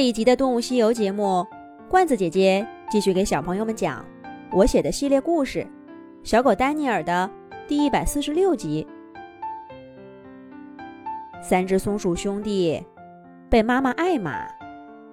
[0.00, 1.46] 这一集的《动物西游》节目，
[1.86, 4.02] 罐子姐姐继续给小朋友们讲
[4.50, 5.58] 我写的系列故事
[6.24, 7.30] 《小狗丹尼尔》的
[7.68, 8.86] 第一百四十六集。
[11.42, 12.82] 三只松鼠兄弟
[13.50, 14.46] 被妈妈艾玛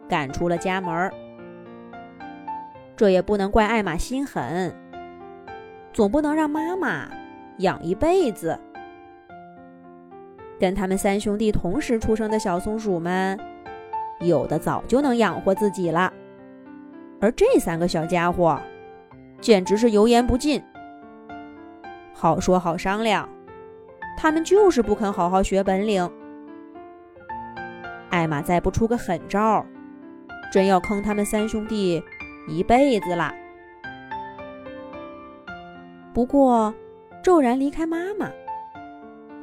[0.07, 1.11] 赶出了家门
[2.95, 4.73] 这也不能怪艾玛心狠，
[5.91, 7.09] 总不能让妈妈
[7.57, 8.57] 养一辈子。
[10.57, 13.37] 跟他们三兄弟同时出生的小松鼠们。
[14.19, 16.11] 有的早就能养活自己了，
[17.21, 18.59] 而这三个小家伙，
[19.39, 20.63] 简直是油盐不进。
[22.13, 23.29] 好说好商量，
[24.17, 26.09] 他们就是不肯好好学本领。
[28.09, 29.63] 艾玛再不出个狠招，
[30.51, 32.01] 真要坑他们三兄弟
[32.47, 33.31] 一辈子啦。
[36.13, 36.73] 不过，
[37.21, 38.31] 骤然离开妈妈，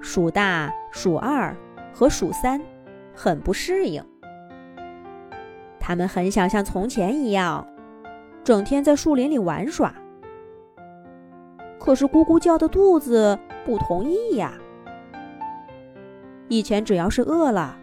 [0.00, 1.56] 鼠大、鼠二
[1.92, 2.60] 和鼠三
[3.14, 4.04] 很不适应。
[5.86, 7.66] 他们很想像从前一样，
[8.42, 9.94] 整天在树林里玩耍。
[11.78, 14.54] 可是咕咕叫的肚子不同意呀。
[16.48, 17.76] 以前只要是饿了，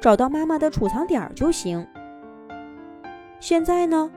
[0.00, 1.86] 找到妈妈的储藏点就行。
[3.38, 4.10] 现在呢，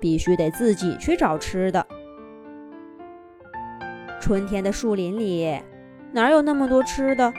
[0.00, 1.86] 必须得自己去找吃的。
[4.18, 5.60] 春天的树林里，
[6.10, 7.30] 哪有那么多吃的？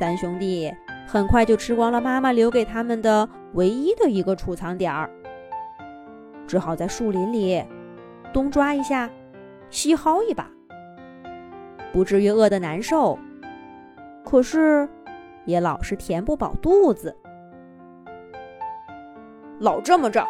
[0.00, 0.72] 三兄弟。
[1.06, 5.08] 很快就吃光了妈妈留给他们的唯一的一个储藏点儿，
[6.46, 7.62] 只好在树林里
[8.32, 9.08] 东抓一下，
[9.70, 10.50] 西薅一把，
[11.92, 13.16] 不至于饿得难受，
[14.24, 14.88] 可是
[15.44, 17.16] 也老是填不饱肚子。
[19.60, 20.26] 老这么着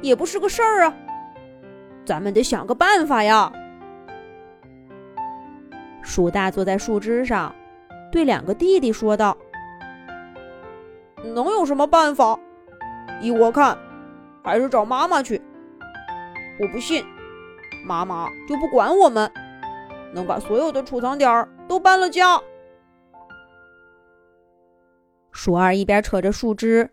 [0.00, 0.96] 也不是个事儿啊，
[2.04, 3.52] 咱们得想个办法呀。
[6.02, 7.54] 鼠大坐在树枝上，
[8.10, 9.36] 对两个弟弟说道。
[11.32, 12.38] 能有什么办法？
[13.20, 13.78] 依我看，
[14.42, 15.40] 还是找妈妈去。
[16.60, 17.04] 我不信，
[17.86, 19.32] 妈妈就不管我们，
[20.12, 22.40] 能把所有的储藏点都搬了家。
[25.32, 26.92] 鼠二一边扯着树枝，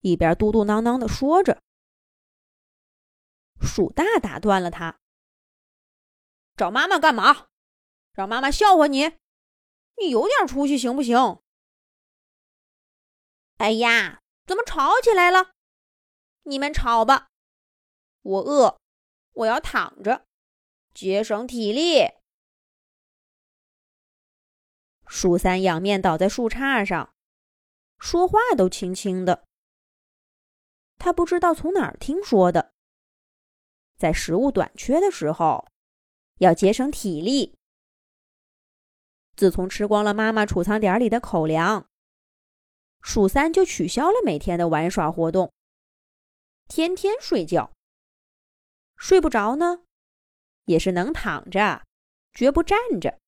[0.00, 1.58] 一边嘟嘟囔囔的说着。
[3.60, 4.98] 鼠大打断了他
[6.56, 7.46] ：“找妈妈干嘛？
[8.12, 9.12] 让妈妈笑话你？
[9.96, 11.38] 你有点出息行不行？”
[13.58, 15.50] 哎呀，怎么吵起来了？
[16.44, 17.28] 你们吵吧，
[18.22, 18.78] 我饿，
[19.32, 20.26] 我要躺着，
[20.94, 22.12] 节省体力。
[25.08, 27.12] 鼠三仰面倒在树杈上，
[27.98, 29.44] 说话都轻轻的。
[30.96, 32.72] 他不知道从哪儿听说的，
[33.96, 35.66] 在食物短缺的时候
[36.38, 37.58] 要节省体力。
[39.34, 41.88] 自从吃光了妈妈储藏点里的口粮。
[43.00, 45.52] 鼠三就取消了每天的玩耍活动，
[46.66, 47.72] 天天睡觉。
[48.96, 49.84] 睡不着呢，
[50.64, 51.84] 也是能躺着，
[52.32, 53.18] 绝不站着。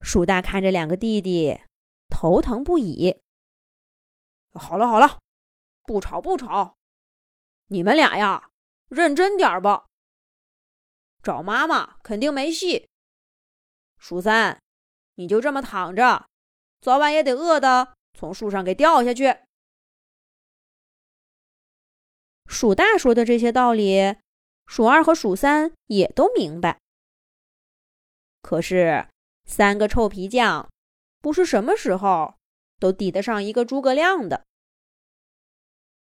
[0.00, 1.60] 鼠大看着两个弟弟，
[2.08, 3.22] 头疼不已。
[4.52, 5.20] 好了好了，
[5.84, 6.76] 不吵不吵，
[7.68, 8.50] 你们俩呀，
[8.88, 9.86] 认真点吧。
[11.22, 12.90] 找妈妈肯定没戏。
[13.96, 14.60] 鼠三，
[15.14, 16.28] 你就这么躺着。
[16.84, 19.38] 早晚也得饿的从树上给掉下去。
[22.46, 24.16] 鼠大说的这些道理，
[24.66, 26.78] 鼠二和鼠三也都明白。
[28.42, 29.08] 可是
[29.46, 30.68] 三个臭皮匠，
[31.22, 32.34] 不是什么时候
[32.78, 34.44] 都抵得上一个诸葛亮的。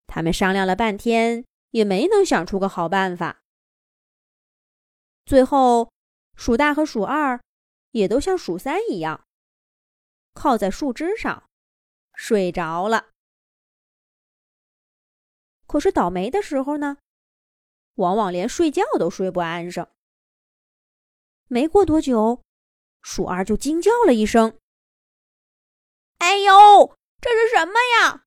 [0.07, 3.43] 他们商量了半天，也没能想出个好办法。
[5.27, 5.93] 最后，
[6.35, 7.39] 鼠大和鼠二
[7.91, 9.24] 也都像鼠三一样。
[10.34, 11.49] 靠在树枝上，
[12.12, 13.11] 睡着了。
[15.67, 16.99] 可是倒霉的时候呢，
[17.95, 19.89] 往往连睡觉都睡不安生。
[21.49, 22.43] 没过多久，
[23.00, 24.59] 鼠二就惊叫了一声
[26.19, 28.27] ：“哎呦，这是什么呀？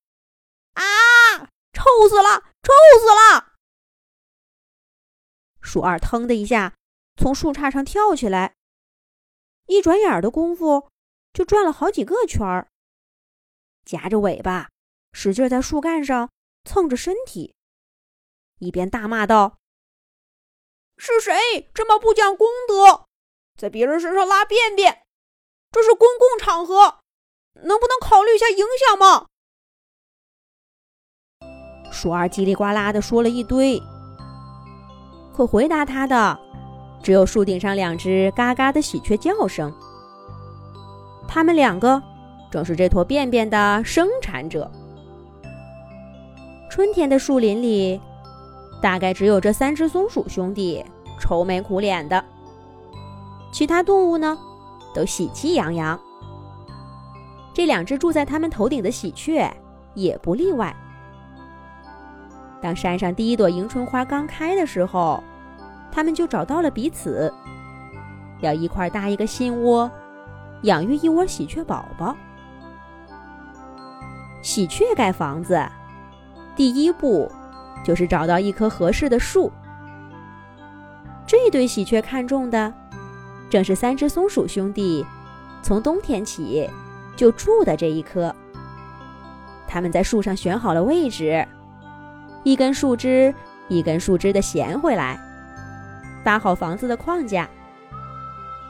[0.74, 3.58] 啊，臭死了，臭死了！”
[5.62, 6.76] 鼠二腾的一下
[7.18, 8.56] 从树杈上跳起来，
[9.66, 10.90] 一转眼的功夫。
[11.38, 12.68] 就转了好几个圈儿，
[13.86, 14.72] 夹着尾巴，
[15.14, 16.32] 使劲在树干上
[16.64, 17.54] 蹭着身体，
[18.58, 19.60] 一边大骂道
[20.98, 23.06] ：“是谁这么不讲公德，
[23.56, 25.04] 在别人身上拉便便？
[25.70, 27.02] 这是公共场合，
[27.54, 29.28] 能不能考虑一下影响吗？”
[31.94, 33.80] 鼠儿叽里呱啦的说了一堆，
[35.36, 36.40] 可回答他的
[37.04, 39.72] 只有树顶上两只嘎嘎的喜鹊叫声。
[41.28, 42.02] 他们两个
[42.50, 44.70] 正是这坨便便的生产者。
[46.70, 48.00] 春天的树林里，
[48.82, 50.84] 大概只有这三只松鼠兄弟
[51.20, 52.24] 愁眉苦脸的，
[53.52, 54.38] 其他动物呢，
[54.94, 56.00] 都喜气洋洋。
[57.54, 59.52] 这两只住在他们头顶的喜鹊
[59.96, 60.76] 也不例外。
[62.62, 65.24] 当山上第一朵迎春花刚开的时候，
[65.92, 67.34] 他们就找到了彼此，
[68.42, 69.90] 要一块搭一个新窝，
[70.68, 72.16] 养育一窝喜鹊宝宝。
[74.42, 75.66] 喜鹊盖房子。
[76.56, 77.32] 第一步，
[77.86, 79.52] 就是找到一棵合适的树。
[81.26, 82.74] 这对喜鹊看中的，
[83.50, 85.06] 正是三只松鼠兄弟
[85.62, 86.70] 从冬天起
[87.16, 88.34] 就住的这一棵。
[89.68, 91.48] 他们在树上选好了位置，
[92.44, 93.34] 一根树枝
[93.70, 95.20] 一根树枝的衔回来，
[96.24, 97.48] 搭好房子的框架，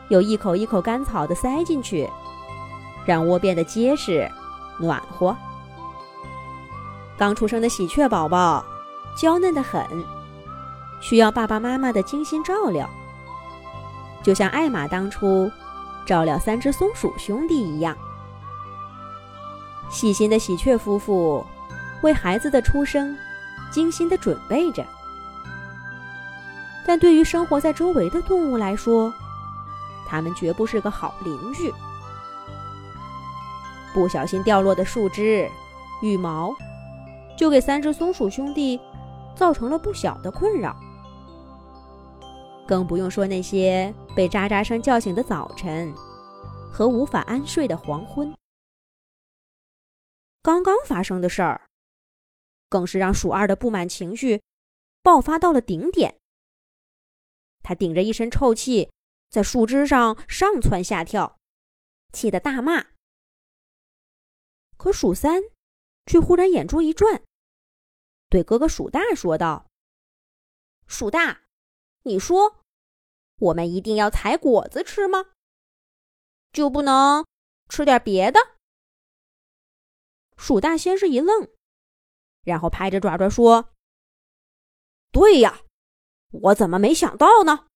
[0.10, 2.10] 又一口一口干草的塞进去，
[3.06, 4.30] 让窝变得结实、
[4.80, 5.36] 暖和。
[7.18, 8.64] 刚出生的喜鹊宝宝，
[9.16, 9.84] 娇嫩的很，
[11.02, 12.90] 需要爸爸妈妈的精心照料，
[14.24, 15.52] 就像艾玛当初
[16.06, 17.98] 照料三只松鼠兄弟一样。
[19.90, 21.46] 细心的喜鹊夫妇
[22.04, 23.18] 为孩子的出生
[23.72, 24.86] 精心的准备着，
[26.86, 29.12] 但对于生活在周围的动物来说，
[30.08, 31.72] 他们绝不是个好邻居。
[33.94, 35.50] 不小心掉落的树枝、
[36.02, 36.56] 羽毛。
[37.38, 38.82] 就给三只松鼠兄弟
[39.36, 40.76] 造成了不小的困扰，
[42.68, 45.94] 更不用说那些被喳喳声叫醒的早晨
[46.74, 48.34] 和无法安睡的黄昏。
[50.42, 51.62] 刚刚发生的事儿，
[52.70, 54.42] 更是让鼠二的不满情绪
[55.04, 56.18] 爆发到了顶点。
[57.62, 58.90] 他顶着一身臭气，
[59.30, 61.38] 在树枝上上蹿下跳，
[62.14, 62.88] 气得大骂。
[64.78, 65.42] 可鼠三
[66.06, 67.24] 却忽然眼珠一转。
[68.30, 69.70] 对哥哥鼠大说道
[70.88, 71.44] ：“鼠大，
[72.04, 72.62] 你说，
[73.40, 75.32] 我们一定要采果子吃吗？
[76.52, 77.26] 就不能
[77.70, 78.40] 吃点别的？”
[80.38, 81.50] 鼠大先是一愣，
[82.44, 83.74] 然后拍着爪爪说
[85.12, 85.62] ：“对呀，
[86.32, 87.68] 我怎么没想到呢？”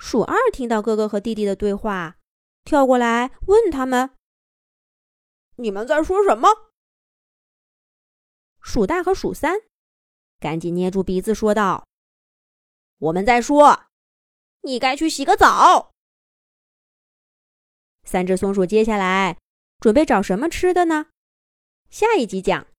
[0.00, 2.16] 鼠二听到哥哥和弟弟的对话，
[2.64, 4.16] 跳过来问他们
[5.56, 6.48] ：“你们在说什么？”
[8.62, 9.60] 鼠大和鼠三
[10.38, 11.86] 赶紧捏住鼻子说道
[12.96, 13.88] ：“我们在说，
[14.62, 15.92] 你该去洗个澡。”
[18.02, 19.36] 三只松鼠接下来
[19.80, 21.08] 准备找什么吃的呢？
[21.90, 22.69] 下一集讲。